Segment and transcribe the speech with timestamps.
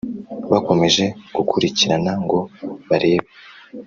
[0.51, 1.03] Bakomeje
[1.35, 2.39] gukurikirana ngo
[2.87, 3.29] barebe